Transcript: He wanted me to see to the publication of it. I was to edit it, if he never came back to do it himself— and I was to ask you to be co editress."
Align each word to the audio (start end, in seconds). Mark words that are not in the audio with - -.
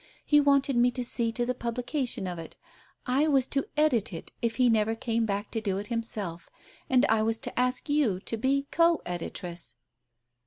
He 0.25 0.41
wanted 0.41 0.75
me 0.77 0.89
to 0.93 1.03
see 1.03 1.31
to 1.33 1.45
the 1.45 1.53
publication 1.53 2.25
of 2.25 2.39
it. 2.39 2.55
I 3.05 3.27
was 3.27 3.45
to 3.45 3.67
edit 3.77 4.11
it, 4.11 4.31
if 4.41 4.55
he 4.55 4.67
never 4.67 4.95
came 4.95 5.27
back 5.27 5.51
to 5.51 5.61
do 5.61 5.77
it 5.77 5.87
himself— 5.93 6.49
and 6.89 7.05
I 7.05 7.21
was 7.21 7.37
to 7.41 7.59
ask 7.59 7.87
you 7.87 8.19
to 8.21 8.35
be 8.35 8.65
co 8.71 9.03
editress." 9.05 9.75